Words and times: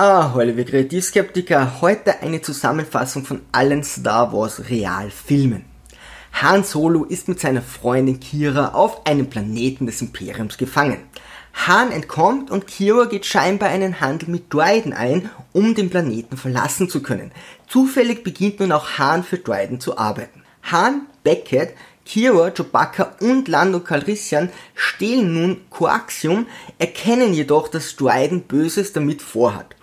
Ah, 0.00 0.32
hallo 0.32 0.56
wir 0.56 0.64
Kreativskeptiker, 0.64 1.80
heute 1.80 2.22
eine 2.22 2.40
Zusammenfassung 2.40 3.24
von 3.24 3.40
allen 3.50 3.82
Star 3.82 4.32
Wars 4.32 4.70
Realfilmen. 4.70 5.64
Han 6.34 6.62
Solo 6.62 7.02
ist 7.02 7.26
mit 7.26 7.40
seiner 7.40 7.62
Freundin 7.62 8.20
Kira 8.20 8.74
auf 8.74 9.04
einem 9.08 9.28
Planeten 9.28 9.86
des 9.86 10.00
Imperiums 10.00 10.56
gefangen. 10.56 11.00
Han 11.66 11.90
entkommt 11.90 12.48
und 12.52 12.68
Kira 12.68 13.06
geht 13.06 13.26
scheinbar 13.26 13.70
einen 13.70 14.00
Handel 14.00 14.28
mit 14.28 14.54
Dryden 14.54 14.92
ein, 14.92 15.30
um 15.52 15.74
den 15.74 15.90
Planeten 15.90 16.36
verlassen 16.36 16.88
zu 16.88 17.02
können. 17.02 17.32
Zufällig 17.66 18.22
beginnt 18.22 18.60
nun 18.60 18.70
auch 18.70 18.98
Han 18.98 19.24
für 19.24 19.38
Dryden 19.38 19.80
zu 19.80 19.98
arbeiten. 19.98 20.44
Han, 20.62 21.08
Beckett, 21.24 21.74
Kira, 22.04 22.52
Chewbacca 22.52 23.16
und 23.20 23.48
Lando 23.48 23.80
Calrissian 23.80 24.48
stehlen 24.76 25.34
nun 25.34 25.60
Coaxium, 25.70 26.46
erkennen 26.78 27.34
jedoch, 27.34 27.66
dass 27.66 27.96
Dryden 27.96 28.42
Böses 28.42 28.92
damit 28.92 29.22
vorhat. 29.22 29.74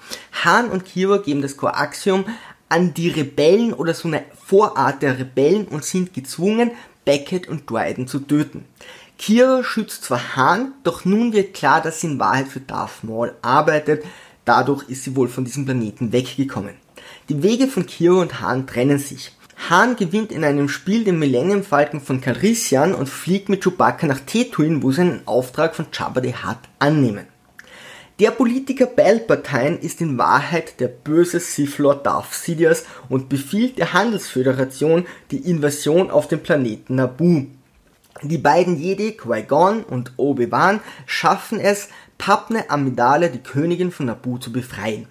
Han 0.43 0.69
und 0.69 0.85
Kira 0.85 1.17
geben 1.17 1.41
das 1.41 1.57
Coaxium 1.57 2.25
an 2.70 2.93
die 2.93 3.09
Rebellen 3.09 3.73
oder 3.73 3.93
so 3.93 4.07
eine 4.07 4.23
Vorart 4.45 5.02
der 5.02 5.20
Rebellen 5.20 5.67
und 5.67 5.85
sind 5.85 6.13
gezwungen, 6.13 6.71
Beckett 7.05 7.47
und 7.47 7.70
Dryden 7.70 8.07
zu 8.07 8.20
töten. 8.20 8.66
Kira 9.17 9.63
schützt 9.63 10.03
zwar 10.03 10.35
Han, 10.35 10.73
doch 10.83 11.05
nun 11.05 11.31
wird 11.31 11.53
klar, 11.53 11.81
dass 11.81 12.02
sie 12.02 12.07
in 12.07 12.20
Wahrheit 12.20 12.47
für 12.47 12.59
Darth 12.59 13.03
Maul 13.03 13.33
arbeitet. 13.41 14.03
Dadurch 14.44 14.89
ist 14.89 15.03
sie 15.03 15.16
wohl 15.16 15.27
von 15.27 15.45
diesem 15.45 15.66
Planeten 15.66 16.11
weggekommen. 16.11 16.75
Die 17.30 17.41
Wege 17.41 17.67
von 17.67 17.85
Kira 17.85 18.22
und 18.22 18.41
Han 18.41 18.67
trennen 18.67 18.99
sich. 18.99 19.31
Han 19.69 19.95
gewinnt 19.95 20.31
in 20.31 20.44
einem 20.44 20.67
Spiel 20.67 21.05
den 21.05 21.17
Millennium 21.17 21.63
Falcon 21.63 22.02
von 22.02 22.19
Calrissian 22.19 22.94
und 22.94 23.08
fliegt 23.08 23.47
mit 23.47 23.63
Chewbacca 23.63 24.05
nach 24.05 24.19
Tatooine, 24.19 24.83
wo 24.83 24.91
sie 24.91 25.02
einen 25.02 25.27
Auftrag 25.27 25.75
von 25.75 25.88
Jabba 25.94 26.22
the 26.22 26.33
Hutt 26.35 26.59
annehmen. 26.80 27.25
Der 28.17 28.31
Politiker 28.31 28.85
Palpatine 28.85 29.75
ist 29.75 29.99
in 29.99 30.17
Wahrheit 30.17 30.79
der 30.79 30.87
böse 30.87 31.41
Sith 31.41 31.79
Lord 31.79 32.05
Darth 32.05 32.33
Sidious 32.33 32.85
und 33.09 33.27
befiehlt 33.27 33.77
der 33.77 33.91
Handelsföderation 33.91 35.05
die 35.31 35.49
Invasion 35.49 36.09
auf 36.09 36.30
den 36.30 36.41
Planeten 36.41 36.95
Naboo. 36.95 37.47
Die 38.22 38.38
beiden 38.38 38.80
Jedi, 38.80 39.17
Qui-Gon 39.17 39.83
und 39.83 40.13
Obi-Wan, 40.16 40.80
schaffen 41.05 41.59
es, 41.59 41.89
Padme 42.17 42.69
Amidala, 42.69 43.27
die 43.27 43.44
Königin 43.44 43.91
von 43.91 44.05
Naboo, 44.05 44.38
zu 44.38 44.53
befreien. 44.53 45.07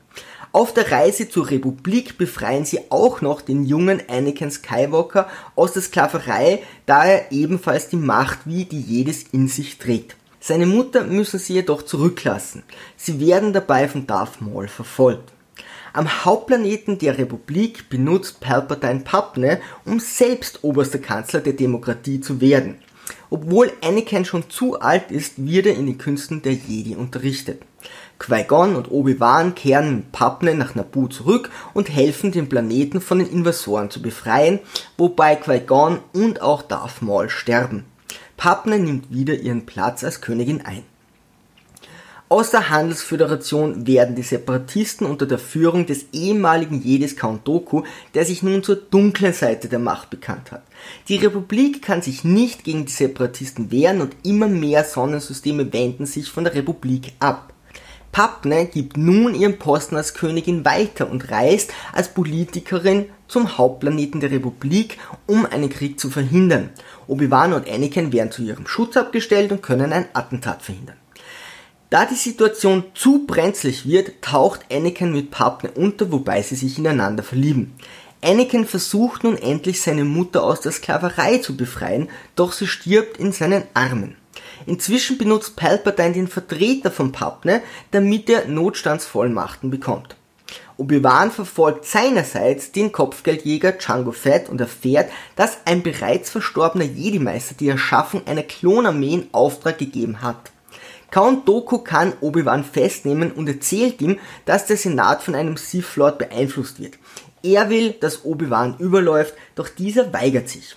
Auf 0.52 0.72
der 0.72 0.90
Reise 0.90 1.28
zur 1.28 1.50
Republik 1.50 2.16
befreien 2.16 2.64
sie 2.64 2.90
auch 2.90 3.20
noch 3.20 3.42
den 3.42 3.66
jungen 3.66 4.00
Anakin 4.08 4.50
Skywalker 4.50 5.28
aus 5.56 5.74
der 5.74 5.82
Sklaverei, 5.82 6.62
da 6.86 7.04
er 7.04 7.32
ebenfalls 7.32 7.90
die 7.90 7.96
Macht 7.96 8.38
wie 8.46 8.64
die 8.64 8.80
jedes 8.80 9.24
in 9.24 9.48
sich 9.48 9.76
trägt. 9.76 10.16
Seine 10.46 10.66
Mutter 10.66 11.04
müssen 11.04 11.38
sie 11.38 11.54
jedoch 11.54 11.80
zurücklassen. 11.80 12.64
Sie 12.98 13.18
werden 13.18 13.54
dabei 13.54 13.88
von 13.88 14.06
Darth 14.06 14.42
Maul 14.42 14.68
verfolgt. 14.68 15.32
Am 15.94 16.22
Hauptplaneten 16.26 16.98
der 16.98 17.16
Republik 17.16 17.88
benutzt 17.88 18.40
Palpatine 18.40 19.00
Padme, 19.00 19.62
um 19.86 20.00
selbst 20.00 20.62
oberster 20.62 20.98
Kanzler 20.98 21.40
der 21.40 21.54
Demokratie 21.54 22.20
zu 22.20 22.42
werden. 22.42 22.74
Obwohl 23.30 23.72
Anakin 23.82 24.26
schon 24.26 24.50
zu 24.50 24.78
alt 24.78 25.10
ist, 25.10 25.46
wird 25.46 25.64
er 25.64 25.76
in 25.76 25.86
den 25.86 25.96
Künsten 25.96 26.42
der 26.42 26.52
Jedi 26.52 26.94
unterrichtet. 26.94 27.62
Qui-Gon 28.18 28.76
und 28.76 28.90
Obi-Wan 28.90 29.54
kehren 29.54 29.96
mit 29.96 30.12
Padme 30.12 30.54
nach 30.54 30.74
Naboo 30.74 31.08
zurück 31.08 31.48
und 31.72 31.88
helfen 31.88 32.32
den 32.32 32.50
Planeten 32.50 33.00
von 33.00 33.18
den 33.18 33.30
Invasoren 33.30 33.88
zu 33.88 34.02
befreien, 34.02 34.58
wobei 34.98 35.36
Qui-Gon 35.36 36.00
und 36.12 36.42
auch 36.42 36.60
Darth 36.60 37.00
Maul 37.00 37.30
sterben. 37.30 37.86
Padme 38.36 38.78
nimmt 38.78 39.12
wieder 39.12 39.34
ihren 39.34 39.66
Platz 39.66 40.04
als 40.04 40.20
Königin 40.20 40.60
ein. 40.60 40.82
Aus 42.34 42.50
der 42.50 42.68
Handelsföderation 42.68 43.86
werden 43.86 44.16
die 44.16 44.22
Separatisten 44.22 45.06
unter 45.06 45.24
der 45.24 45.38
Führung 45.38 45.86
des 45.86 46.06
ehemaligen 46.12 46.82
Jedis 46.82 47.16
Count 47.16 47.46
Doku, 47.46 47.84
der 48.14 48.24
sich 48.24 48.42
nun 48.42 48.64
zur 48.64 48.74
dunklen 48.74 49.32
Seite 49.32 49.68
der 49.68 49.78
Macht 49.78 50.10
bekannt 50.10 50.50
hat. 50.50 50.64
Die 51.08 51.16
Republik 51.16 51.80
kann 51.80 52.02
sich 52.02 52.24
nicht 52.24 52.64
gegen 52.64 52.86
die 52.86 52.92
Separatisten 52.92 53.70
wehren 53.70 54.00
und 54.00 54.16
immer 54.24 54.48
mehr 54.48 54.82
Sonnensysteme 54.82 55.72
wenden 55.72 56.06
sich 56.06 56.28
von 56.28 56.42
der 56.42 56.54
Republik 56.54 57.12
ab. 57.20 57.53
Papne 58.14 58.66
gibt 58.66 58.96
nun 58.96 59.34
ihren 59.34 59.58
Posten 59.58 59.96
als 59.96 60.14
Königin 60.14 60.64
weiter 60.64 61.10
und 61.10 61.32
reist 61.32 61.72
als 61.92 62.14
Politikerin 62.14 63.06
zum 63.26 63.58
Hauptplaneten 63.58 64.20
der 64.20 64.30
Republik, 64.30 64.98
um 65.26 65.44
einen 65.46 65.68
Krieg 65.68 65.98
zu 65.98 66.10
verhindern. 66.10 66.70
Obi-Wan 67.08 67.52
und 67.52 67.68
Anakin 67.68 68.12
werden 68.12 68.30
zu 68.30 68.42
ihrem 68.42 68.68
Schutz 68.68 68.96
abgestellt 68.96 69.50
und 69.50 69.64
können 69.64 69.92
ein 69.92 70.06
Attentat 70.12 70.62
verhindern. 70.62 70.94
Da 71.90 72.06
die 72.06 72.14
Situation 72.14 72.84
zu 72.94 73.26
brenzlig 73.26 73.84
wird, 73.84 74.22
taucht 74.22 74.60
Anakin 74.72 75.10
mit 75.10 75.32
Papne 75.32 75.72
unter, 75.72 76.12
wobei 76.12 76.40
sie 76.40 76.54
sich 76.54 76.78
ineinander 76.78 77.24
verlieben. 77.24 77.72
Anakin 78.22 78.64
versucht 78.64 79.24
nun 79.24 79.36
endlich 79.36 79.82
seine 79.82 80.04
Mutter 80.04 80.44
aus 80.44 80.60
der 80.60 80.70
Sklaverei 80.70 81.38
zu 81.38 81.56
befreien, 81.56 82.08
doch 82.36 82.52
sie 82.52 82.68
stirbt 82.68 83.16
in 83.16 83.32
seinen 83.32 83.64
Armen. 83.74 84.14
Inzwischen 84.66 85.18
benutzt 85.18 85.56
Palpatine 85.56 86.12
den 86.12 86.28
Vertreter 86.28 86.90
von 86.90 87.12
Papne, 87.12 87.62
damit 87.90 88.30
er 88.30 88.46
Notstandsvollmachten 88.46 89.70
bekommt. 89.70 90.16
Obi-Wan 90.76 91.30
verfolgt 91.30 91.84
seinerseits 91.84 92.72
den 92.72 92.90
Kopfgeldjäger 92.90 93.72
Django 93.72 94.10
Fett 94.10 94.48
und 94.48 94.60
erfährt, 94.60 95.10
dass 95.36 95.58
ein 95.66 95.82
bereits 95.82 96.30
verstorbener 96.30 96.84
Jedi-Meister 96.84 97.54
die 97.58 97.68
Erschaffung 97.68 98.26
einer 98.26 98.42
Klonarmee 98.42 99.14
in 99.14 99.28
Auftrag 99.32 99.78
gegeben 99.78 100.22
hat. 100.22 100.50
Count 101.12 101.46
Doku 101.46 101.78
kann 101.78 102.12
Obi-Wan 102.20 102.64
festnehmen 102.64 103.30
und 103.30 103.46
erzählt 103.46 104.02
ihm, 104.02 104.18
dass 104.46 104.66
der 104.66 104.76
Senat 104.76 105.22
von 105.22 105.36
einem 105.36 105.56
Sith 105.56 105.94
Lord 105.94 106.18
beeinflusst 106.18 106.80
wird. 106.80 106.94
Er 107.44 107.70
will, 107.70 107.92
dass 107.92 108.24
Obi-Wan 108.24 108.78
überläuft, 108.78 109.34
doch 109.54 109.68
dieser 109.68 110.12
weigert 110.12 110.48
sich. 110.48 110.74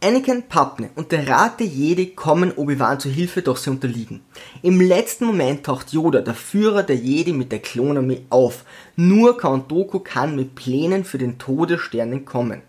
Anakin, 0.00 0.44
Padme 0.44 0.90
und 0.94 1.10
der 1.10 1.26
Rat 1.26 1.58
der 1.58 1.66
Jedi 1.66 2.06
kommen 2.06 2.52
Obi-Wan 2.52 3.00
zu 3.00 3.08
Hilfe, 3.08 3.42
doch 3.42 3.56
sie 3.56 3.70
unterliegen. 3.70 4.20
Im 4.62 4.80
letzten 4.80 5.24
Moment 5.24 5.66
taucht 5.66 5.92
Yoda, 5.92 6.20
der 6.20 6.34
Führer 6.34 6.84
der 6.84 6.94
Jedi, 6.94 7.32
mit 7.32 7.50
der 7.50 7.58
Klonarmee 7.58 8.22
auf. 8.30 8.64
Nur 8.94 9.36
Count 9.36 9.68
Dooku 9.72 9.98
kann 9.98 10.36
mit 10.36 10.54
Plänen 10.54 11.04
für 11.04 11.18
den 11.18 11.38
Todesstern 11.38 12.12
entkommen. 12.12 12.62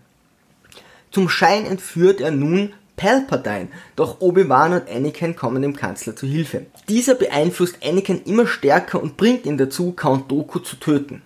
Zum 1.12 1.28
Schein 1.28 1.66
entführt 1.66 2.20
er 2.20 2.32
nun 2.32 2.72
Palpatine, 2.96 3.68
doch 3.94 4.20
Obi-Wan 4.20 4.72
und 4.72 4.90
Anakin 4.90 5.36
kommen 5.36 5.62
dem 5.62 5.76
Kanzler 5.76 6.16
zu 6.16 6.26
Hilfe. 6.26 6.66
Dieser 6.88 7.14
beeinflusst 7.14 7.78
Anakin 7.84 8.22
immer 8.24 8.48
stärker 8.48 9.00
und 9.00 9.16
bringt 9.16 9.46
ihn 9.46 9.56
dazu, 9.56 9.92
Count 9.92 10.28
Dooku 10.28 10.58
zu 10.58 10.74
töten. 10.74 11.22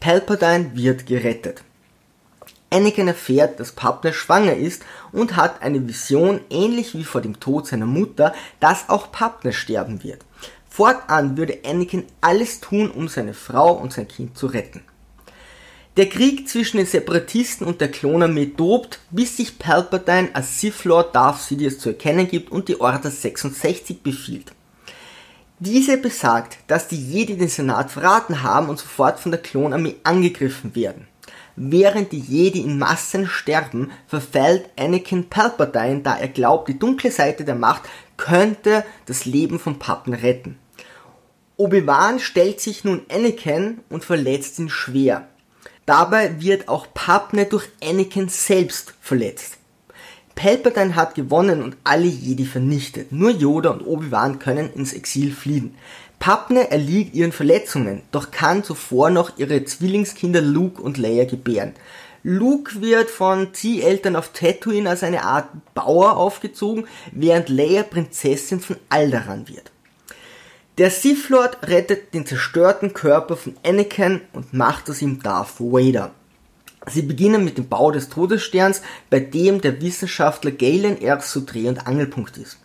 Palpatine 0.00 0.72
wird 0.74 1.06
gerettet. 1.06 1.64
Anakin 2.70 3.08
erfährt, 3.08 3.60
dass 3.60 3.72
Padme 3.72 4.12
schwanger 4.12 4.54
ist 4.54 4.82
und 5.12 5.36
hat 5.36 5.62
eine 5.62 5.86
Vision, 5.86 6.40
ähnlich 6.50 6.94
wie 6.94 7.04
vor 7.04 7.20
dem 7.20 7.38
Tod 7.40 7.66
seiner 7.66 7.86
Mutter, 7.86 8.34
dass 8.60 8.88
auch 8.88 9.12
Padme 9.12 9.52
sterben 9.52 10.02
wird. 10.02 10.24
Fortan 10.68 11.36
würde 11.36 11.60
Anakin 11.64 12.04
alles 12.20 12.60
tun, 12.60 12.90
um 12.90 13.08
seine 13.08 13.34
Frau 13.34 13.72
und 13.72 13.92
sein 13.92 14.08
Kind 14.08 14.36
zu 14.36 14.46
retten. 14.46 14.82
Der 15.96 16.10
Krieg 16.10 16.46
zwischen 16.46 16.76
den 16.76 16.86
Separatisten 16.86 17.66
und 17.66 17.80
der 17.80 17.90
Klonarmee 17.90 18.52
tobt, 18.54 18.98
bis 19.10 19.38
sich 19.38 19.58
Palpatine 19.58 20.28
als 20.34 20.60
Sith 20.60 20.84
Lord 20.84 21.14
Darth 21.14 21.40
Sidious 21.40 21.78
zu 21.78 21.90
erkennen 21.90 22.28
gibt 22.28 22.52
und 22.52 22.68
die 22.68 22.78
Order 22.78 23.10
66 23.10 24.02
befiehlt. 24.02 24.52
Diese 25.58 25.96
besagt, 25.96 26.58
dass 26.66 26.88
die 26.88 27.02
Jedi 27.02 27.38
den 27.38 27.48
Senat 27.48 27.90
verraten 27.90 28.42
haben 28.42 28.68
und 28.68 28.78
sofort 28.78 29.18
von 29.18 29.32
der 29.32 29.40
Klonarmee 29.40 29.96
angegriffen 30.04 30.74
werden. 30.74 31.08
Während 31.56 32.12
die 32.12 32.20
Jedi 32.20 32.60
in 32.60 32.78
Massen 32.78 33.26
sterben, 33.26 33.90
verfällt 34.06 34.68
Anakin 34.78 35.30
Palpatine, 35.30 36.02
da 36.02 36.16
er 36.16 36.28
glaubt, 36.28 36.68
die 36.68 36.78
dunkle 36.78 37.10
Seite 37.10 37.44
der 37.44 37.54
Macht 37.54 37.82
könnte 38.18 38.84
das 39.06 39.24
Leben 39.24 39.58
von 39.58 39.78
Pappen 39.78 40.12
retten. 40.12 40.58
Obi-Wan 41.56 42.20
stellt 42.20 42.60
sich 42.60 42.84
nun 42.84 43.06
Anakin 43.10 43.78
und 43.88 44.04
verletzt 44.04 44.58
ihn 44.58 44.68
schwer. 44.68 45.28
Dabei 45.86 46.42
wird 46.42 46.68
auch 46.68 46.88
Padme 46.92 47.46
durch 47.46 47.68
Anakin 47.82 48.28
selbst 48.28 48.92
verletzt. 49.00 49.56
Palpatine 50.34 50.94
hat 50.94 51.14
gewonnen 51.14 51.62
und 51.62 51.78
alle 51.82 52.04
Jedi 52.04 52.44
vernichtet. 52.44 53.10
Nur 53.10 53.30
Yoda 53.30 53.70
und 53.70 53.86
Obi-Wan 53.86 54.38
können 54.38 54.70
ins 54.74 54.92
Exil 54.92 55.32
fliehen. 55.32 55.74
Padme 56.18 56.70
erliegt 56.70 57.14
ihren 57.14 57.32
Verletzungen, 57.32 58.02
doch 58.10 58.30
kann 58.30 58.64
zuvor 58.64 59.10
noch 59.10 59.38
ihre 59.38 59.64
Zwillingskinder 59.64 60.40
Luke 60.40 60.82
und 60.82 60.98
Leia 60.98 61.24
gebären. 61.24 61.74
Luke 62.22 62.80
wird 62.80 63.08
von 63.08 63.54
Zieheltern 63.54 64.16
auf 64.16 64.32
Tatooine 64.32 64.90
als 64.90 65.04
eine 65.04 65.22
Art 65.22 65.48
Bauer 65.74 66.16
aufgezogen, 66.16 66.88
während 67.12 67.48
Leia 67.48 67.84
Prinzessin 67.84 68.58
von 68.58 68.76
Alderaan 68.88 69.46
wird. 69.48 69.70
Der 70.78 70.90
Sith 70.90 71.28
Lord 71.28 71.56
rettet 71.68 72.12
den 72.12 72.26
zerstörten 72.26 72.92
Körper 72.92 73.36
von 73.36 73.56
Anakin 73.64 74.22
und 74.32 74.52
macht 74.52 74.90
aus 74.90 75.00
ihm 75.00 75.22
Darth 75.22 75.60
Vader. 75.60 76.10
Sie 76.88 77.02
beginnen 77.02 77.44
mit 77.44 77.58
dem 77.58 77.68
Bau 77.68 77.90
des 77.90 78.08
Todessterns, 78.08 78.82
bei 79.08 79.20
dem 79.20 79.60
der 79.60 79.80
Wissenschaftler 79.80 80.50
Galen 80.50 81.00
Erso 81.00 81.40
Dreh- 81.40 81.68
und 81.68 81.86
Angelpunkt 81.86 82.36
ist. 82.36 82.58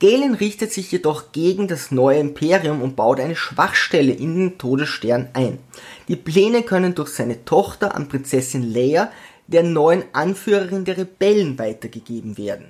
Galen 0.00 0.34
richtet 0.34 0.72
sich 0.72 0.92
jedoch 0.92 1.32
gegen 1.32 1.66
das 1.66 1.90
neue 1.90 2.20
Imperium 2.20 2.82
und 2.82 2.94
baut 2.94 3.18
eine 3.18 3.34
Schwachstelle 3.34 4.12
in 4.12 4.36
den 4.36 4.58
Todesstern 4.58 5.28
ein. 5.32 5.58
Die 6.06 6.14
Pläne 6.14 6.62
können 6.62 6.94
durch 6.94 7.08
seine 7.10 7.44
Tochter 7.44 7.96
an 7.96 8.08
Prinzessin 8.08 8.62
Leia, 8.62 9.10
der 9.48 9.64
neuen 9.64 10.04
Anführerin 10.12 10.84
der 10.84 10.98
Rebellen, 10.98 11.58
weitergegeben 11.58 12.38
werden. 12.38 12.66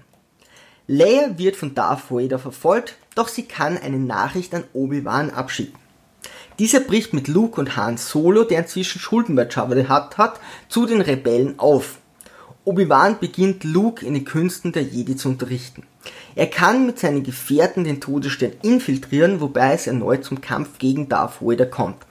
Leia 0.87 1.37
wird 1.37 1.57
von 1.57 1.75
Darth 1.75 2.11
Vader 2.11 2.39
verfolgt, 2.39 2.97
doch 3.15 3.29
sie 3.29 3.43
kann 3.43 3.77
eine 3.77 3.99
Nachricht 3.99 4.55
an 4.55 4.65
Obi-Wan 4.73 5.29
abschicken. 5.29 5.79
Dieser 6.59 6.81
bricht 6.81 7.13
mit 7.13 7.29
Luke 7.29 7.61
und 7.61 7.77
Han 7.77 7.99
Solo, 7.99 8.45
der 8.45 8.61
inzwischen 8.61 9.01
Schulden 9.01 9.37
bei 9.37 9.47
Jabba 9.47 9.77
hat, 9.87 10.41
zu 10.69 10.87
den 10.87 11.03
Rebellen 11.03 11.59
auf. 11.59 11.99
Obi-Wan 12.65 13.19
beginnt 13.19 13.65
Luke 13.65 14.05
in 14.05 14.15
den 14.15 14.25
Künsten 14.25 14.73
der 14.73 14.83
Jedi 14.83 15.17
zu 15.17 15.29
unterrichten. 15.29 15.85
Er 16.35 16.49
kann 16.49 16.87
mit 16.87 16.99
seinen 16.99 17.23
Gefährten 17.23 17.85
den 17.85 18.01
Todesstern 18.01 18.53
infiltrieren, 18.63 19.41
wobei 19.41 19.73
es 19.73 19.87
erneut 19.87 20.25
zum 20.25 20.41
Kampf 20.41 20.79
gegen 20.79 21.09
Darth 21.09 21.41
Vader 21.41 21.67
kommt. 21.67 22.05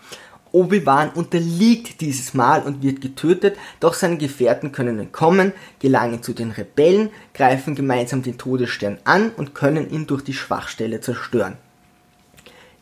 Obi-Wan 0.52 1.10
unterliegt 1.12 2.02
dieses 2.02 2.34
Mal 2.34 2.64
und 2.64 2.82
wird 2.82 3.02
getötet, 3.02 3.58
doch 3.80 3.94
seine 3.94 4.18
Gefährten 4.18 4.72
können 4.72 5.00
entkommen, 5.00 5.54
gelangen 5.80 6.24
zu 6.24 6.34
den 6.34 6.52
Rebellen, 6.52 7.10
greifen 7.34 7.76
gemeinsam 7.76 8.24
den 8.24 8.38
Todesstern 8.38 8.98
an 9.04 9.32
und 9.32 9.54
können 9.54 9.90
ihn 9.92 10.08
durch 10.08 10.24
die 10.24 10.34
Schwachstelle 10.34 11.02
zerstören. 11.02 11.58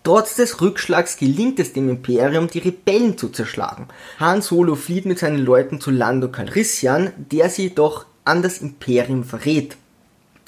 Trotz 0.06 0.36
des 0.36 0.62
Rückschlags 0.62 1.18
gelingt 1.18 1.60
es 1.60 1.74
dem 1.74 1.90
Imperium, 1.90 2.48
die 2.48 2.60
Rebellen 2.60 3.18
zu 3.18 3.30
zerschlagen. 3.30 3.88
Han 4.20 4.44
Solo 4.44 4.76
flieht 4.76 5.08
mit 5.08 5.18
seinen 5.18 5.40
Leuten 5.40 5.82
zu 5.82 5.90
Lando 5.90 6.30
Calrissian, 6.30 7.12
der 7.18 7.50
sie 7.50 7.64
jedoch 7.64 8.06
an 8.24 8.44
das 8.44 8.60
Imperium 8.60 9.24
verrät. 9.24 9.78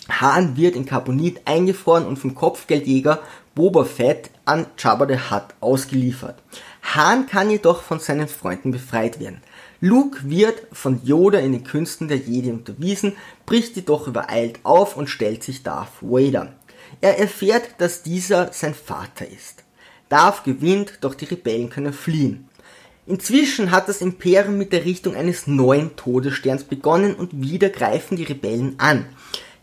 Han 0.10 0.58
wird 0.58 0.76
in 0.76 0.86
Carbonit 0.86 1.42
eingefroren 1.46 2.06
und 2.06 2.18
vom 2.18 2.36
Kopfgeldjäger 2.36 3.20
Boba 3.56 3.84
Fett 3.84 4.30
an 4.46 4.68
Jabba 4.78 5.08
the 5.08 5.32
Hutt 5.32 5.56
ausgeliefert. 5.60 6.36
Han 6.96 7.26
kann 7.26 7.50
jedoch 7.50 7.82
von 7.82 8.00
seinen 8.00 8.28
Freunden 8.28 8.70
befreit 8.70 9.20
werden. 9.20 9.42
Luke 9.82 10.20
wird 10.30 10.68
von 10.72 11.02
Yoda 11.04 11.40
in 11.40 11.54
den 11.54 11.64
Künsten 11.64 12.08
der 12.08 12.18
Jedi 12.18 12.52
unterwiesen, 12.52 13.14
bricht 13.48 13.76
jedoch 13.76 14.06
übereilt 14.06 14.60
auf 14.62 14.96
und 14.96 15.10
stellt 15.10 15.44
sich 15.44 15.64
Darth 15.64 15.90
Vader. 16.02 16.54
Er 17.02 17.20
erfährt, 17.20 17.70
dass 17.80 18.04
dieser 18.04 18.52
sein 18.54 18.74
Vater 18.74 19.28
ist. 19.28 19.64
Darth 20.10 20.44
gewinnt, 20.44 21.00
doch 21.02 21.16
die 21.16 21.26
Rebellen 21.26 21.70
können 21.70 21.94
fliehen. 21.94 22.48
Inzwischen 23.06 23.72
hat 23.72 23.88
das 23.88 24.02
Imperium 24.02 24.58
mit 24.58 24.74
der 24.74 24.84
Richtung 24.84 25.16
eines 25.16 25.48
neuen 25.48 25.96
Todessterns 25.96 26.66
begonnen 26.66 27.16
und 27.16 27.42
wieder 27.42 27.70
greifen 27.70 28.18
die 28.18 28.24
Rebellen 28.24 28.76
an. 28.80 29.06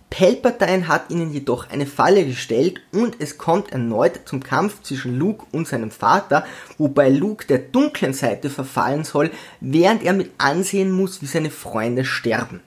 Palpatine 0.08 0.86
hat 0.86 1.10
ihnen 1.10 1.32
jedoch 1.32 1.68
eine 1.70 1.86
Falle 1.86 2.24
gestellt 2.24 2.80
und 2.92 3.16
es 3.18 3.36
kommt 3.36 3.72
erneut 3.72 4.20
zum 4.26 4.42
Kampf 4.42 4.80
zwischen 4.82 5.18
Luke 5.18 5.44
und 5.50 5.66
seinem 5.66 5.90
Vater, 5.90 6.46
wobei 6.78 7.08
Luke 7.08 7.46
der 7.46 7.58
dunklen 7.58 8.12
Seite 8.12 8.48
verfallen 8.48 9.02
soll, 9.02 9.30
während 9.60 10.04
er 10.04 10.12
mit 10.12 10.30
ansehen 10.38 10.92
muss, 10.92 11.20
wie 11.20 11.26
seine 11.26 11.50
Freunde 11.50 12.04
sterben. 12.04 12.60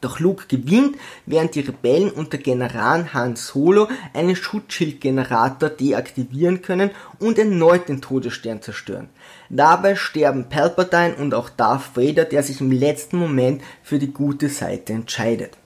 Doch 0.00 0.18
Luke 0.18 0.46
gewinnt, 0.48 0.96
während 1.26 1.54
die 1.54 1.60
Rebellen 1.60 2.10
unter 2.10 2.38
General 2.38 3.12
Han 3.12 3.36
Solo 3.36 3.88
einen 4.14 4.34
Schutzschildgenerator 4.34 5.68
deaktivieren 5.68 6.62
können 6.62 6.90
und 7.18 7.38
erneut 7.38 7.88
den 7.88 8.00
Todesstern 8.00 8.62
zerstören. 8.62 9.10
Dabei 9.50 9.96
sterben 9.96 10.48
Palpatine 10.48 11.16
und 11.16 11.34
auch 11.34 11.50
Darth 11.50 11.96
Vader, 11.96 12.24
der 12.24 12.42
sich 12.42 12.60
im 12.60 12.72
letzten 12.72 13.18
Moment 13.18 13.62
für 13.82 13.98
die 13.98 14.12
gute 14.12 14.48
Seite 14.48 14.94
entscheidet. 14.94 15.58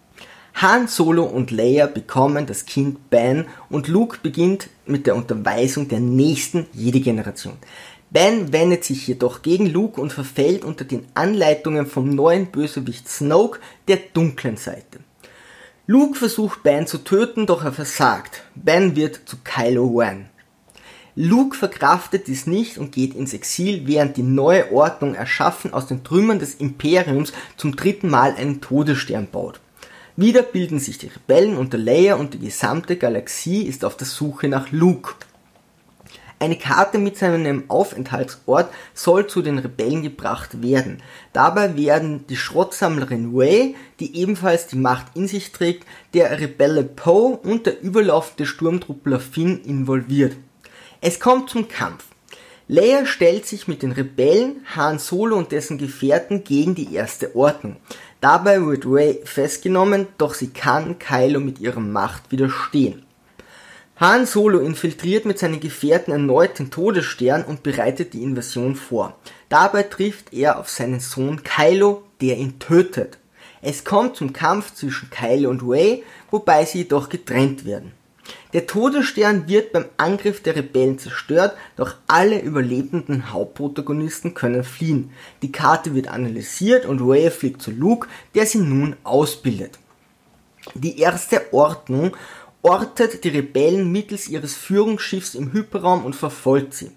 Han 0.54 0.86
Solo 0.86 1.24
und 1.24 1.50
Leia 1.50 1.86
bekommen 1.86 2.46
das 2.46 2.64
Kind 2.64 3.10
Ben 3.10 3.46
und 3.70 3.88
Luke 3.88 4.18
beginnt 4.22 4.68
mit 4.86 5.06
der 5.06 5.16
Unterweisung 5.16 5.88
der 5.88 5.98
nächsten 5.98 6.66
Jedi-Generation. 6.72 7.54
Ben 8.14 8.52
wendet 8.52 8.84
sich 8.84 9.08
jedoch 9.08 9.42
gegen 9.42 9.66
Luke 9.66 10.00
und 10.00 10.12
verfällt 10.12 10.64
unter 10.64 10.84
den 10.84 11.04
Anleitungen 11.14 11.84
vom 11.84 12.10
neuen 12.10 12.46
Bösewicht 12.46 13.08
Snoke 13.08 13.58
der 13.88 13.96
dunklen 13.96 14.56
Seite. 14.56 15.00
Luke 15.88 16.16
versucht 16.16 16.62
Ben 16.62 16.86
zu 16.86 16.98
töten, 16.98 17.44
doch 17.46 17.64
er 17.64 17.72
versagt. 17.72 18.44
Ben 18.54 18.94
wird 18.94 19.22
zu 19.26 19.38
Kylo 19.42 19.98
Ren. 19.98 20.26
Luke 21.16 21.56
verkraftet 21.56 22.28
dies 22.28 22.46
nicht 22.46 22.78
und 22.78 22.92
geht 22.92 23.16
ins 23.16 23.34
Exil, 23.34 23.82
während 23.88 24.16
die 24.16 24.22
neue 24.22 24.70
Ordnung 24.70 25.16
erschaffen 25.16 25.74
aus 25.74 25.88
den 25.88 26.04
Trümmern 26.04 26.38
des 26.38 26.54
Imperiums 26.54 27.32
zum 27.56 27.74
dritten 27.74 28.08
Mal 28.08 28.36
einen 28.36 28.60
Todesstern 28.60 29.26
baut. 29.26 29.58
Wieder 30.14 30.42
bilden 30.42 30.78
sich 30.78 30.98
die 30.98 31.08
Rebellen 31.08 31.56
unter 31.56 31.78
Leia 31.78 32.14
und 32.14 32.34
die 32.34 32.38
gesamte 32.38 32.96
Galaxie 32.96 33.62
ist 33.62 33.84
auf 33.84 33.96
der 33.96 34.06
Suche 34.06 34.46
nach 34.46 34.70
Luke. 34.70 35.14
Eine 36.38 36.56
Karte 36.56 36.98
mit 36.98 37.16
seinem 37.16 37.64
Aufenthaltsort 37.68 38.68
soll 38.92 39.26
zu 39.26 39.40
den 39.40 39.58
Rebellen 39.58 40.02
gebracht 40.02 40.62
werden. 40.62 41.02
Dabei 41.32 41.76
werden 41.76 42.26
die 42.28 42.36
Schrottsammlerin 42.36 43.34
Way, 43.34 43.76
die 44.00 44.16
ebenfalls 44.16 44.66
die 44.66 44.76
Macht 44.76 45.06
in 45.14 45.28
sich 45.28 45.52
trägt, 45.52 45.86
der 46.12 46.38
Rebelle 46.40 46.84
Poe 46.84 47.36
und 47.36 47.66
der 47.66 47.80
überlaufende 47.80 48.46
Sturmtruppler 48.46 49.20
Finn 49.20 49.60
involviert. 49.62 50.36
Es 51.00 51.20
kommt 51.20 51.50
zum 51.50 51.68
Kampf. 51.68 52.04
Leia 52.66 53.04
stellt 53.04 53.44
sich 53.44 53.68
mit 53.68 53.82
den 53.82 53.92
Rebellen, 53.92 54.64
Han 54.74 54.98
Solo 54.98 55.36
und 55.36 55.52
dessen 55.52 55.76
Gefährten 55.76 56.44
gegen 56.44 56.74
die 56.74 56.94
Erste 56.94 57.36
Ordnung. 57.36 57.76
Dabei 58.22 58.64
wird 58.64 58.86
Rey 58.86 59.20
festgenommen, 59.24 60.06
doch 60.16 60.32
sie 60.32 60.48
kann 60.48 60.98
Kylo 60.98 61.40
mit 61.40 61.60
ihrer 61.60 61.80
Macht 61.80 62.32
widerstehen. 62.32 63.04
Han 63.96 64.26
Solo 64.26 64.58
infiltriert 64.58 65.24
mit 65.24 65.38
seinen 65.38 65.60
Gefährten 65.60 66.12
erneut 66.12 66.58
den 66.58 66.70
Todesstern 66.70 67.44
und 67.44 67.62
bereitet 67.62 68.12
die 68.12 68.24
Invasion 68.24 68.74
vor. 68.74 69.16
Dabei 69.48 69.84
trifft 69.84 70.32
er 70.32 70.58
auf 70.58 70.68
seinen 70.68 70.98
Sohn 70.98 71.44
Kylo, 71.44 72.02
der 72.20 72.36
ihn 72.36 72.58
tötet. 72.58 73.18
Es 73.62 73.84
kommt 73.84 74.16
zum 74.16 74.32
Kampf 74.32 74.74
zwischen 74.74 75.10
Kylo 75.10 75.48
und 75.48 75.62
Rey, 75.62 76.02
wobei 76.32 76.64
sie 76.64 76.78
jedoch 76.78 77.08
getrennt 77.08 77.64
werden. 77.64 77.92
Der 78.52 78.66
Todesstern 78.66 79.46
wird 79.48 79.72
beim 79.72 79.84
Angriff 79.96 80.42
der 80.42 80.56
Rebellen 80.56 80.98
zerstört, 80.98 81.56
doch 81.76 81.94
alle 82.08 82.40
überlebenden 82.40 83.32
Hauptprotagonisten 83.32 84.34
können 84.34 84.64
fliehen. 84.64 85.10
Die 85.42 85.52
Karte 85.52 85.94
wird 85.94 86.08
analysiert 86.08 86.84
und 86.84 87.00
Rey 87.00 87.30
fliegt 87.30 87.62
zu 87.62 87.70
Luke, 87.70 88.08
der 88.34 88.46
sie 88.46 88.58
nun 88.58 88.96
ausbildet. 89.04 89.78
Die 90.74 90.98
erste 90.98 91.52
Ordnung 91.52 92.16
ortet 92.64 93.24
die 93.24 93.28
Rebellen 93.28 93.92
mittels 93.92 94.26
ihres 94.26 94.54
Führungsschiffs 94.54 95.34
im 95.34 95.52
Hyperraum 95.52 96.04
und 96.04 96.16
verfolgt 96.16 96.74
sie. 96.74 96.90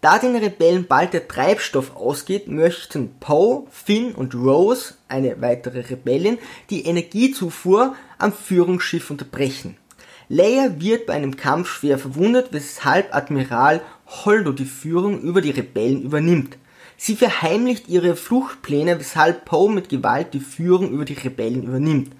Da 0.00 0.18
den 0.18 0.34
Rebellen 0.34 0.86
bald 0.88 1.12
der 1.12 1.28
Treibstoff 1.28 1.94
ausgeht, 1.94 2.48
möchten 2.48 3.10
Poe, 3.20 3.66
Finn 3.70 4.14
und 4.14 4.34
Rose, 4.34 4.94
eine 5.06 5.40
weitere 5.40 5.80
Rebellin, 5.80 6.38
die 6.70 6.86
Energiezufuhr 6.86 7.94
am 8.18 8.32
Führungsschiff 8.32 9.10
unterbrechen. 9.10 9.76
Leia 10.28 10.80
wird 10.80 11.06
bei 11.06 11.12
einem 11.12 11.36
Kampf 11.36 11.68
schwer 11.68 11.98
verwundet, 11.98 12.48
weshalb 12.50 13.14
Admiral 13.14 13.82
Holdo 14.06 14.52
die 14.52 14.64
Führung 14.64 15.20
über 15.20 15.42
die 15.42 15.50
Rebellen 15.50 16.02
übernimmt. 16.02 16.56
Sie 16.96 17.16
verheimlicht 17.16 17.88
ihre 17.88 18.16
Fluchtpläne, 18.16 18.98
weshalb 18.98 19.44
Poe 19.44 19.70
mit 19.70 19.88
Gewalt 19.88 20.34
die 20.34 20.40
Führung 20.40 20.90
über 20.90 21.04
die 21.04 21.14
Rebellen 21.14 21.64
übernimmt. 21.64 22.12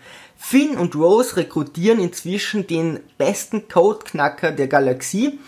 Finn 0.45 0.77
und 0.77 0.97
Rose 0.97 1.37
rekrutieren 1.37 1.99
inzwischen 1.99 2.67
den 2.67 3.01
besten 3.17 3.69
Codeknacker 3.69 4.51
der 4.51 4.67
Galaxie 4.67 5.39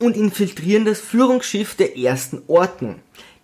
und 0.00 0.16
infiltrieren 0.16 0.86
das 0.86 0.98
Führungsschiff 0.98 1.76
der 1.76 1.96
ersten 1.96 2.42
Ordnung. 2.48 2.96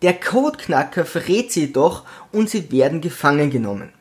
Der 0.03 0.15
Codeknacker 0.15 1.05
verrät 1.05 1.53
sie 1.53 1.67
jedoch 1.67 2.05
und 2.33 2.51
sie 2.51 2.73
werden 2.73 3.03
gefangen 3.03 3.51
genommen. 3.51 3.93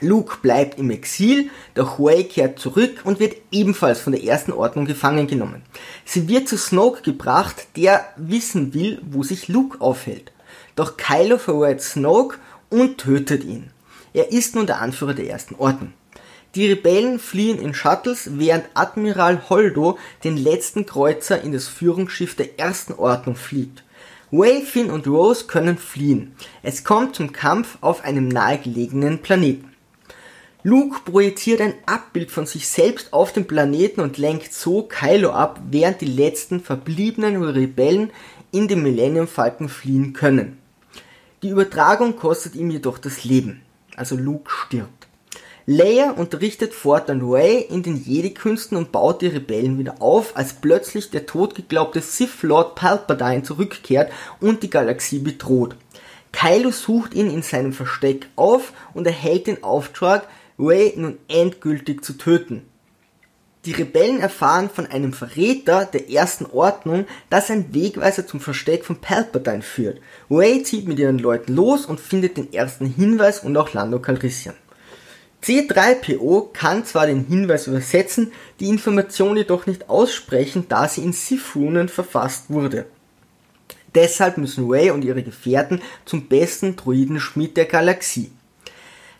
Luke 0.00 0.38
bleibt 0.40 0.78
im 0.78 0.90
Exil, 0.90 1.50
doch 1.74 1.98
Huey 1.98 2.24
kehrt 2.24 2.58
zurück 2.58 3.02
und 3.04 3.20
wird 3.20 3.36
ebenfalls 3.50 4.00
von 4.00 4.12
der 4.12 4.24
ersten 4.24 4.52
Ordnung 4.52 4.86
gefangen 4.86 5.26
genommen. 5.26 5.62
Sie 6.06 6.28
wird 6.28 6.48
zu 6.48 6.56
Snoke 6.56 7.02
gebracht, 7.02 7.66
der 7.76 8.06
wissen 8.16 8.72
will, 8.72 9.02
wo 9.10 9.24
sich 9.24 9.48
Luke 9.48 9.80
aufhält. 9.80 10.32
Doch 10.74 10.96
Kylo 10.96 11.38
verrät 11.38 11.82
Snoke 11.82 12.38
und 12.70 12.98
tötet 12.98 13.44
ihn. 13.44 13.70
Er 14.14 14.30
ist 14.32 14.54
nun 14.54 14.66
der 14.66 14.80
Anführer 14.80 15.12
der 15.12 15.28
ersten 15.28 15.56
Ordnung. 15.56 15.92
Die 16.54 16.66
Rebellen 16.66 17.18
fliehen 17.18 17.58
in 17.58 17.74
Shuttles, 17.74 18.38
während 18.38 18.66
Admiral 18.74 19.48
Holdo 19.50 19.98
den 20.22 20.36
letzten 20.36 20.86
Kreuzer 20.86 21.42
in 21.42 21.52
das 21.52 21.66
Führungsschiff 21.66 22.36
der 22.36 22.60
ersten 22.60 22.92
Ordnung 22.92 23.34
fliegt. 23.34 23.82
Way, 24.30 24.62
Finn 24.62 24.90
und 24.90 25.06
Rose 25.08 25.46
können 25.46 25.78
fliehen. 25.78 26.34
Es 26.62 26.84
kommt 26.84 27.16
zum 27.16 27.32
Kampf 27.32 27.78
auf 27.80 28.04
einem 28.04 28.28
nahegelegenen 28.28 29.18
Planeten. 29.18 29.72
Luke 30.62 31.00
projiziert 31.04 31.60
ein 31.60 31.74
Abbild 31.86 32.30
von 32.30 32.46
sich 32.46 32.68
selbst 32.68 33.12
auf 33.12 33.32
den 33.32 33.46
Planeten 33.46 34.00
und 34.00 34.16
lenkt 34.16 34.54
so 34.54 34.82
Kylo 34.82 35.30
ab, 35.30 35.60
während 35.70 36.00
die 36.00 36.06
letzten 36.06 36.60
verbliebenen 36.60 37.42
Rebellen 37.42 38.10
in 38.50 38.68
den 38.68 38.82
Millennium 38.82 39.26
Falcon 39.26 39.68
fliehen 39.68 40.12
können. 40.12 40.58
Die 41.42 41.50
Übertragung 41.50 42.16
kostet 42.16 42.54
ihm 42.54 42.70
jedoch 42.70 42.98
das 42.98 43.24
Leben, 43.24 43.60
also 43.96 44.16
Luke 44.16 44.50
stirbt. 44.50 45.03
Leia 45.66 46.10
unterrichtet 46.10 46.74
fortan 46.74 47.22
Rey 47.22 47.62
in 47.62 47.82
den 47.82 47.96
Jedi-Künsten 47.96 48.76
und 48.76 48.92
baut 48.92 49.22
die 49.22 49.28
Rebellen 49.28 49.78
wieder 49.78 50.02
auf, 50.02 50.36
als 50.36 50.52
plötzlich 50.52 51.08
der 51.08 51.24
totgeglaubte 51.24 52.02
Sith 52.02 52.42
Lord 52.42 52.74
Palpatine 52.74 53.44
zurückkehrt 53.44 54.12
und 54.40 54.62
die 54.62 54.68
Galaxie 54.68 55.20
bedroht. 55.20 55.74
Kylo 56.32 56.70
sucht 56.70 57.14
ihn 57.14 57.30
in 57.30 57.40
seinem 57.40 57.72
Versteck 57.72 58.26
auf 58.36 58.74
und 58.92 59.06
erhält 59.06 59.46
den 59.46 59.64
Auftrag, 59.64 60.28
Rey 60.58 60.92
nun 60.96 61.16
endgültig 61.28 62.04
zu 62.04 62.12
töten. 62.18 62.68
Die 63.64 63.72
Rebellen 63.72 64.20
erfahren 64.20 64.68
von 64.68 64.86
einem 64.86 65.14
Verräter 65.14 65.86
der 65.86 66.10
ersten 66.10 66.44
Ordnung, 66.44 67.06
dass 67.30 67.50
ein 67.50 67.72
Wegweiser 67.72 68.26
zum 68.26 68.40
Versteck 68.40 68.84
von 68.84 69.00
Palpatine 69.00 69.62
führt. 69.62 70.02
Rey 70.30 70.62
zieht 70.62 70.86
mit 70.86 70.98
ihren 70.98 71.18
Leuten 71.18 71.54
los 71.54 71.86
und 71.86 72.00
findet 72.00 72.36
den 72.36 72.52
ersten 72.52 72.84
Hinweis 72.84 73.40
und 73.40 73.56
auch 73.56 73.72
Lando 73.72 73.98
Calrissian. 73.98 74.54
C3PO 75.44 76.52
kann 76.54 76.86
zwar 76.86 77.06
den 77.06 77.26
Hinweis 77.26 77.66
übersetzen, 77.66 78.32
die 78.60 78.68
Information 78.68 79.36
jedoch 79.36 79.66
nicht 79.66 79.90
aussprechen, 79.90 80.66
da 80.70 80.88
sie 80.88 81.02
in 81.02 81.12
Sith-Runen 81.12 81.90
verfasst 81.90 82.44
wurde. 82.48 82.86
Deshalb 83.94 84.38
müssen 84.38 84.70
Ray 84.70 84.90
und 84.90 85.04
ihre 85.04 85.22
Gefährten 85.22 85.82
zum 86.06 86.28
besten 86.28 86.76
Druidenschmied 86.76 87.58
der 87.58 87.66
Galaxie. 87.66 88.32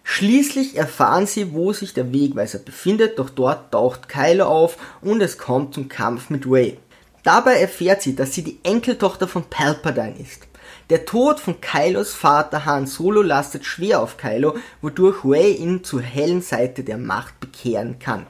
Schließlich 0.02 0.76
erfahren 0.76 1.26
sie, 1.26 1.52
wo 1.52 1.75
sich 1.75 1.93
der 1.93 2.12
Wegweiser 2.12 2.59
befindet, 2.59 3.19
doch 3.19 3.28
dort 3.28 3.73
taucht 3.73 4.09
Kylo 4.09 4.47
auf 4.47 4.78
und 5.02 5.21
es 5.21 5.37
kommt 5.37 5.75
zum 5.75 5.88
Kampf 5.88 6.31
mit 6.31 6.47
Ray. 6.47 6.78
Dabei 7.23 7.54
erfährt 7.57 8.02
sie, 8.02 8.16
dass 8.16 8.35
sie 8.35 8.43
die 8.43 8.59
Enkeltochter 8.62 9.28
von 9.28 9.45
Palpatine 9.45 10.19
ist. 10.19 10.47
Der 10.90 11.06
Tod 11.06 11.40
von 11.40 11.62
Kylos 11.62 12.12
Vater 12.12 12.66
Han 12.66 12.86
Solo 12.86 13.22
lastet 13.22 13.64
schwer 13.64 14.00
auf 14.00 14.18
Kylo, 14.18 14.56
wodurch 14.82 15.24
Rey 15.24 15.52
ihn 15.52 15.82
zur 15.82 16.02
hellen 16.02 16.42
Seite 16.42 16.84
der 16.84 16.98
Macht 16.98 17.40
bekehren 17.40 17.98
kann. 17.98 18.26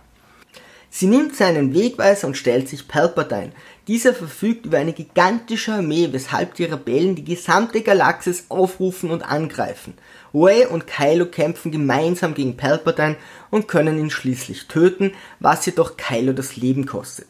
Sie 0.88 1.08
nimmt 1.08 1.34
seinen 1.34 1.74
Wegweiser 1.74 2.28
und 2.28 2.36
stellt 2.36 2.68
sich 2.68 2.86
Palpatine. 2.86 3.50
Dieser 3.88 4.14
verfügt 4.14 4.66
über 4.66 4.78
eine 4.78 4.92
gigantische 4.92 5.72
Armee, 5.72 6.10
weshalb 6.12 6.54
die 6.54 6.66
Rebellen 6.66 7.16
die 7.16 7.24
gesamte 7.24 7.82
Galaxis 7.82 8.44
aufrufen 8.48 9.10
und 9.10 9.22
angreifen. 9.22 9.94
Rey 10.32 10.66
und 10.66 10.86
Kylo 10.86 11.26
kämpfen 11.26 11.72
gemeinsam 11.72 12.34
gegen 12.34 12.56
Palpatine 12.56 13.16
und 13.50 13.66
können 13.66 13.98
ihn 13.98 14.10
schließlich 14.10 14.68
töten, 14.68 15.12
was 15.40 15.66
jedoch 15.66 15.96
Kylo 15.96 16.32
das 16.32 16.54
Leben 16.54 16.86
kostet. 16.86 17.26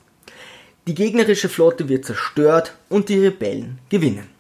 Die 0.86 0.94
gegnerische 0.94 1.48
Flotte 1.48 1.88
wird 1.88 2.04
zerstört 2.04 2.74
und 2.90 3.08
die 3.08 3.20
Rebellen 3.20 3.78
gewinnen. 3.88 4.33